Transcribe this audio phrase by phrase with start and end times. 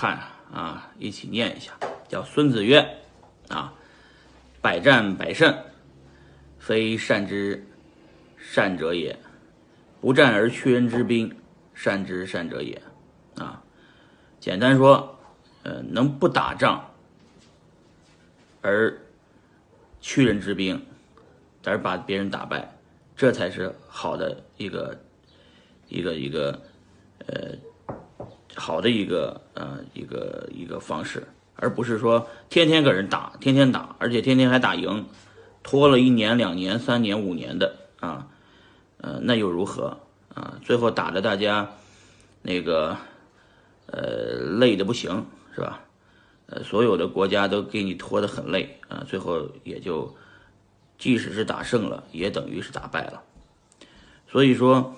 [0.00, 0.18] 看
[0.50, 1.78] 啊，一起念一下，
[2.08, 3.02] 叫孙子曰
[3.48, 3.74] ：“啊，
[4.62, 5.54] 百战百胜，
[6.58, 7.66] 非善之
[8.38, 9.14] 善者也；
[10.00, 11.36] 不战而屈人之兵，
[11.74, 12.80] 善之善者也。”
[13.36, 13.62] 啊，
[14.40, 15.18] 简单说，
[15.64, 16.82] 呃，能不打仗
[18.62, 18.98] 而
[20.00, 20.82] 屈人之兵，
[21.66, 22.74] 而把别人打败，
[23.14, 24.98] 这才是好的一个
[25.88, 26.62] 一个一个
[27.26, 27.54] 呃。
[28.56, 29.40] 好的一个
[29.92, 31.26] 一个一个方式，
[31.56, 35.06] 而不是说天天跟人打，天天打，而且天天还打赢，
[35.62, 38.26] 拖了一年、两年、三年、五年的啊，
[38.98, 39.98] 呃，那又如何
[40.34, 40.58] 啊？
[40.62, 41.70] 最后打的大家
[42.42, 42.96] 那个
[43.86, 45.80] 呃累的不行，是吧？
[46.46, 50.14] 呃，所有的国家都给你拖得很累啊，最后也就
[50.98, 53.22] 即使是打胜了，也等于是打败了。
[54.30, 54.94] 所以说。